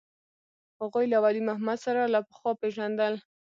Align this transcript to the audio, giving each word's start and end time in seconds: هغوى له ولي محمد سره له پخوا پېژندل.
هغوى 0.79 1.05
له 1.11 1.17
ولي 1.23 1.41
محمد 1.47 1.77
سره 1.85 2.03
له 2.13 2.19
پخوا 2.27 2.51
پېژندل. 2.61 3.13